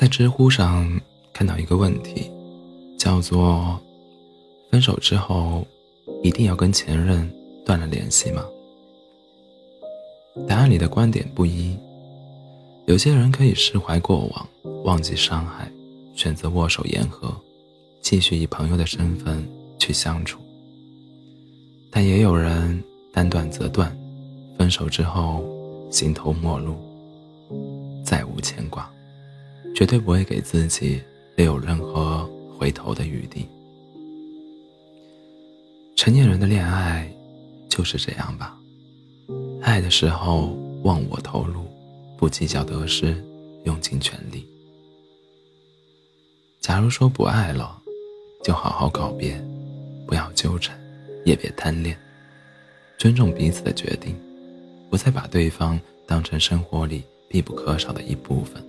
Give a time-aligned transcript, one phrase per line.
[0.00, 0.98] 在知乎上
[1.30, 2.30] 看到一个问题，
[2.98, 3.78] 叫做
[4.72, 5.62] “分手之后
[6.22, 7.30] 一定要跟前任
[7.66, 8.42] 断了联系吗？”
[10.48, 11.76] 答案里的观点不一。
[12.86, 14.48] 有些人可以释怀过往，
[14.84, 15.70] 忘记伤害，
[16.14, 17.30] 选择握手言和，
[18.00, 19.46] 继续以朋友的身份
[19.78, 20.40] 去相处。
[21.90, 23.94] 但也有人单断则断，
[24.56, 25.44] 分手之后
[25.90, 26.74] 形同陌路，
[28.02, 28.90] 再无牵挂。
[29.74, 31.00] 绝对不会给自己
[31.36, 32.28] 留有任何
[32.58, 33.46] 回头的余地。
[35.96, 37.10] 成年人的恋爱
[37.68, 38.58] 就是这样吧，
[39.60, 41.66] 爱的时候忘我投入，
[42.18, 43.22] 不计较得失，
[43.64, 44.46] 用尽全力。
[46.60, 47.80] 假如说不爱了，
[48.42, 49.38] 就好好告别，
[50.06, 50.78] 不要纠缠，
[51.24, 51.98] 也别贪恋，
[52.98, 54.14] 尊重彼此的决定，
[54.88, 58.62] 不再把对方当成生活里必不可少的一部分。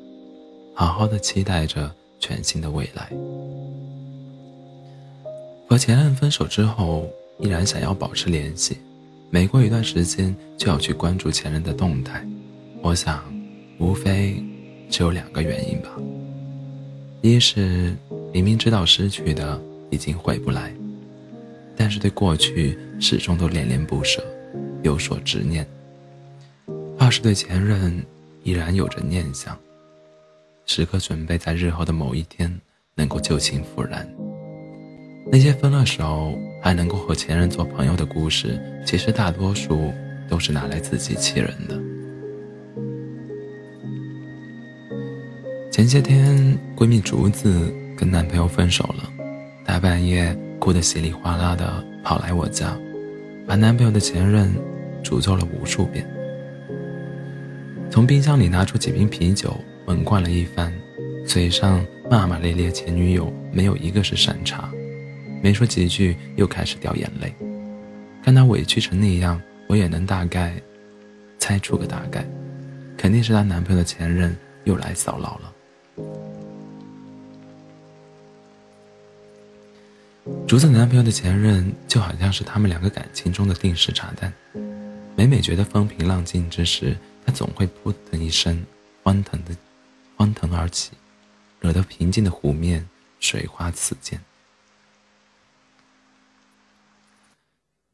[0.81, 3.07] 好好的期待着全新的未来。
[5.69, 8.79] 和前任分手之后，依然想要保持联系，
[9.29, 12.25] 每过一段时间就要去关注前任的动态。
[12.81, 13.23] 我想，
[13.77, 14.43] 无非
[14.89, 15.89] 只有两个原因吧：
[17.21, 17.95] 一是
[18.33, 20.73] 明明知道失去的已经回不来，
[21.77, 24.19] 但是对过去始终都恋恋不舍，
[24.81, 25.63] 有所执念；
[26.97, 28.03] 二是对前任
[28.41, 29.55] 依然有着念想。
[30.65, 32.51] 时刻准备在日后的某一天
[32.95, 34.07] 能够旧情复燃。
[35.31, 39.93] 那些分了手还能够和前任做朋友的故事，其实大多数
[40.29, 41.79] 都是拿来自欺欺人的。
[45.71, 49.11] 前些天，闺蜜竹子跟男朋友分手了，
[49.65, 52.77] 大半夜哭得稀里哗啦的跑来我家，
[53.47, 54.53] 把男朋友的前任
[55.03, 56.05] 诅咒了无数遍。
[57.89, 59.55] 从冰箱里拿出几瓶啤酒。
[59.91, 60.73] 猛灌了一番，
[61.27, 64.71] 嘴上骂骂咧咧，前女友没有一个是善茬，
[65.43, 67.35] 没说几句又开始掉眼泪。
[68.23, 70.53] 看她委屈成那样，我也能大概
[71.37, 72.25] 猜出个大概，
[72.95, 74.33] 肯定是她男朋友的前任
[74.63, 75.53] 又来骚扰了。
[80.47, 84.31] 竹子男朋友的前任就好像是他们两个感情中的定时炸弹，
[85.17, 86.95] 每每觉得风平浪静之时，
[87.25, 88.63] 他总会扑腾一声，
[89.03, 89.53] 欢腾的。
[90.21, 90.91] 欢腾而起，
[91.59, 92.87] 惹得平静的湖面
[93.19, 94.21] 水花四溅。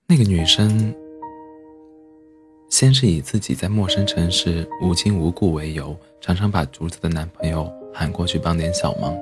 [0.07, 0.93] 那个女生
[2.69, 9.17] 先是以自己在陌生城市无亲无故为由，常常把竹子的男朋友喊过去帮点小忙，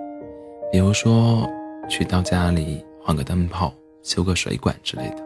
[0.72, 1.48] 比如说
[1.88, 5.24] 去到家里换个灯泡、修个水管之类的。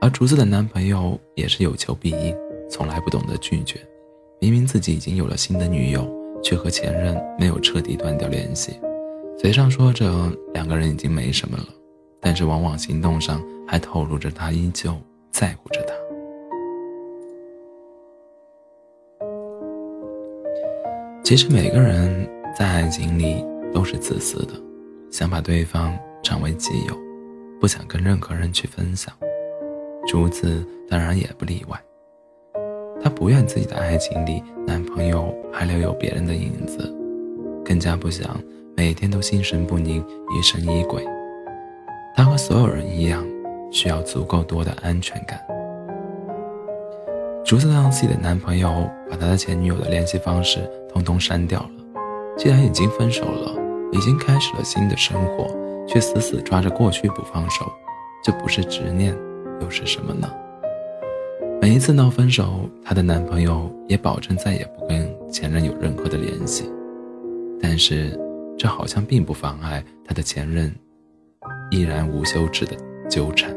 [0.00, 2.36] 而竹子的男朋友也是有求必应，
[2.68, 3.80] 从来不懂得拒绝。
[4.40, 6.21] 明明自己已经有了新的女友。
[6.42, 8.78] 却和前任没有彻底断掉联系，
[9.38, 10.10] 嘴上说着
[10.52, 11.66] 两个人已经没什么了，
[12.20, 14.94] 但是往往行动上还透露着他依旧
[15.30, 15.94] 在乎着他。
[21.24, 24.52] 其实每个人在爱情里都是自私的，
[25.10, 26.94] 想把对方占为己有，
[27.60, 29.14] 不想跟任何人去分享。
[30.06, 31.80] 竹子当然也不例外。
[33.02, 36.94] 她不愿自己的爱情里男朋友还留有别人的影子，
[37.64, 38.40] 更加不想
[38.76, 41.04] 每天都心神不宁、疑神疑鬼。
[42.14, 43.24] 她和所有人一样，
[43.72, 45.40] 需要足够多的安全感。
[47.44, 51.70] 竹子让自己的男朋友把他的前女友的联系方式通通删掉了。
[52.36, 53.52] 既然已经分手了，
[53.90, 55.46] 已经开始了新的生活，
[55.86, 57.70] 却死死抓着过去不放手，
[58.22, 59.14] 这不是执念
[59.60, 60.30] 又是什么呢？
[61.62, 66.68] 每一次闹分手，她的男朋友也保证再也不跟前任有任何的联系。
[67.60, 68.18] 但是，
[68.58, 70.74] 这好像并不妨碍她的前任
[71.70, 72.72] 依然无休止的
[73.08, 73.54] 纠缠。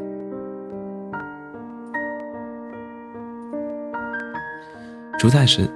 [5.18, 5.68] 竹在时，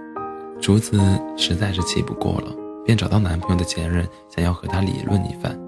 [0.61, 1.01] 竹子
[1.37, 2.57] 实在是气不过了，
[2.87, 5.59] 便找到男朋友的前任，想要和他理论一番，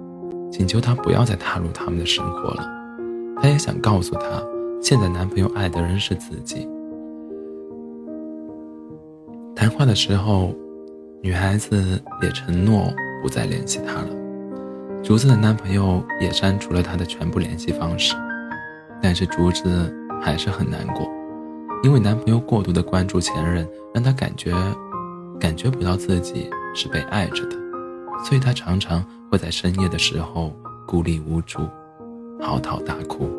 [0.49, 2.71] 请求他不要再踏入他们的生活了。
[3.43, 4.41] 他也想告诉他。
[4.83, 6.69] 现在男朋友爱的人是自己。
[9.55, 10.53] 谈话的时候，
[11.23, 12.93] 女孩子也承诺
[13.23, 14.09] 不再联系他了。
[15.01, 18.17] 竹子的男朋友也删除了他的全部联系方式，
[19.01, 21.09] 但是竹子还是很难过，
[21.85, 23.65] 因为男朋友过度的关注前任，
[23.95, 24.53] 让她感觉
[25.39, 27.57] 感觉不到自己是被爱着的，
[28.25, 30.53] 所以她常常会在深夜的时候
[30.89, 31.61] 孤立无助，
[32.41, 33.31] 嚎啕大哭。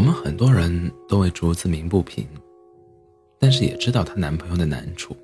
[0.00, 2.26] 我们很多人都为竹子鸣不平，
[3.38, 5.14] 但是也知道她男朋友的难处，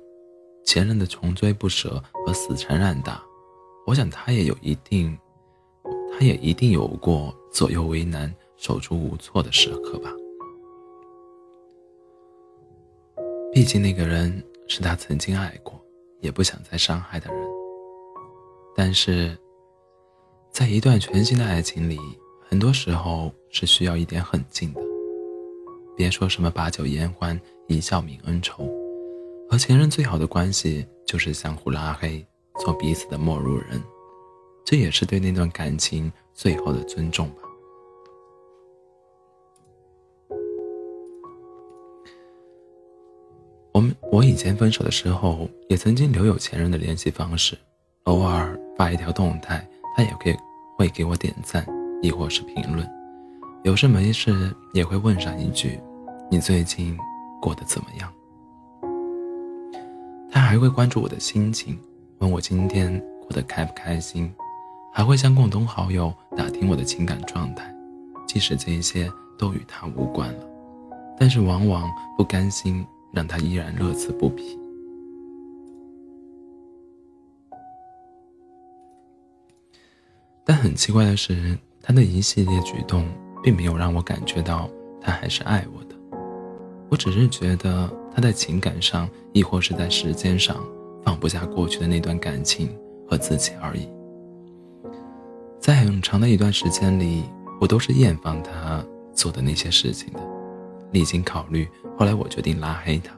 [0.63, 3.19] 前任的穷追不舍和死缠烂打，
[3.87, 5.17] 我想她也有一定，
[6.13, 10.11] 她也一定有过左右为难、手足无措的时刻吧。
[13.51, 15.83] 毕竟那个人是她曾经爱过，
[16.21, 17.47] 也不想再伤害的人。
[18.75, 19.35] 但是，
[20.51, 21.97] 在一段全新的爱情里。
[22.49, 24.79] 很多时候是需要一点狠劲的，
[25.97, 28.65] 别说什么把酒言欢，一笑泯恩仇。
[29.49, 32.25] 和前任最好的关系就是相互拉黑，
[32.59, 33.83] 做彼此的陌路人，
[34.63, 37.41] 这也是对那段感情最后的尊重吧。
[43.73, 47.57] 我们我以前分手的时候，也曾经留有前任的联系方式，
[48.03, 50.35] 偶尔发一条动态，他也可以
[50.77, 51.65] 会给我点赞。
[52.01, 52.87] 亦或是评论，
[53.63, 55.79] 有事没事也会问上一句
[56.29, 56.95] ：“你最近
[57.41, 58.13] 过得怎么样？”
[60.29, 61.77] 他还会关注我的心情，
[62.19, 64.31] 问我今天过得开不开心，
[64.93, 67.73] 还会向共同好友打听我的情感状态。
[68.27, 70.45] 即使这些都与他无关了，
[71.17, 74.59] 但是往往不甘心让他依然乐此不疲。
[80.45, 81.57] 但很奇怪的是。
[81.87, 83.05] 他的一系列举动，
[83.41, 84.69] 并没有让我感觉到
[84.99, 85.95] 他还是爱我的，
[86.89, 90.57] 我只是觉得他在情感上，亦或是在时间上，
[91.01, 92.77] 放不下过去的那段感情
[93.09, 93.87] 和自己而已。
[95.61, 97.23] 在很长的一段时间里，
[97.61, 100.19] 我都是厌烦他做的那些事情的。
[100.91, 101.65] 历经考虑，
[101.97, 103.17] 后来我决定拉黑他，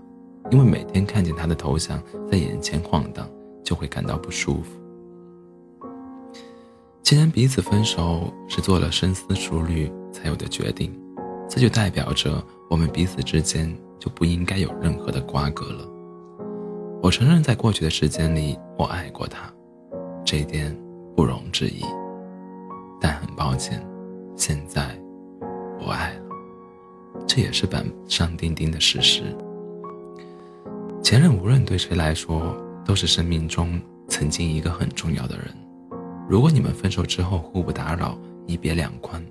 [0.52, 2.00] 因为每天看见他的头像
[2.32, 3.28] 在眼前晃荡，
[3.64, 4.79] 就会感到不舒服。
[7.10, 10.94] 既然彼此分手是做了深思熟虑才有的决定，
[11.50, 12.40] 这就代表着
[12.70, 15.90] 我们彼此之间就不应该有任何的瓜葛了。
[17.02, 19.52] 我承认，在过去的时间里，我爱过他，
[20.24, 20.72] 这一点
[21.16, 21.84] 不容置疑。
[23.02, 23.84] 但很抱歉，
[24.36, 24.96] 现在
[25.80, 26.22] 我爱了，
[27.26, 29.24] 这也是板上钉钉的事实。
[31.02, 35.48] 前任无论对谁来说，都是生命中曾经一个很重要的人。
[36.30, 38.16] 如果你们分手之后互不打扰，
[38.46, 39.26] 一别两宽，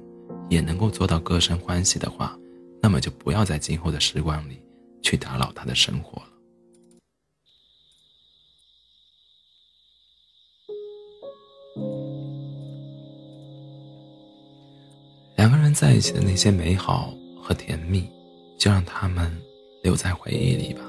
[0.48, 2.36] 也能够做到各生欢喜的话，
[2.82, 4.60] 那么就不要在今后的时光里
[5.00, 6.28] 去打扰他的生活了。
[15.36, 18.10] 两个人在一起的那些美好和甜蜜，
[18.58, 19.32] 就让他们
[19.84, 20.80] 留在回忆里吧，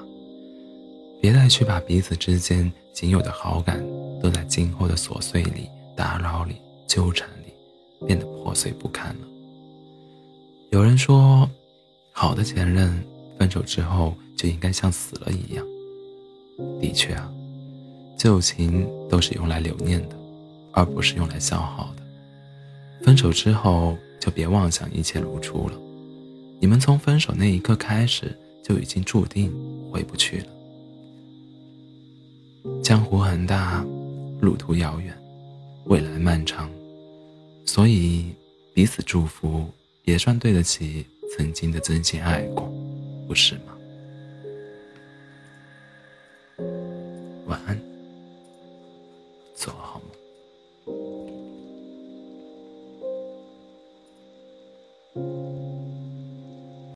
[1.22, 3.80] 别再去把彼此之间仅有的好感，
[4.20, 5.70] 都在今后的琐碎里。
[6.00, 6.56] 打扰里、
[6.88, 7.52] 纠缠里，
[8.08, 9.28] 变得破碎不堪了。
[10.72, 11.46] 有人说，
[12.14, 13.04] 好的前任
[13.38, 15.66] 分手之后就应该像死了一样。
[16.80, 17.30] 的确啊，
[18.18, 20.16] 旧情都是用来留念的，
[20.72, 22.04] 而不是用来消耗的。
[23.04, 25.78] 分手之后就别妄想一切如初了，
[26.62, 28.34] 你们从分手那一刻开始
[28.64, 29.52] 就已经注定
[29.92, 30.48] 回不去了。
[32.82, 33.86] 江湖很大，
[34.40, 35.14] 路途遥远。
[35.90, 36.70] 未来漫长，
[37.66, 38.36] 所以
[38.76, 39.68] 彼此祝福
[40.04, 41.04] 也算对得起
[41.36, 42.72] 曾经的真心爱过，
[43.28, 43.74] 不是吗？
[47.48, 47.89] 晚安。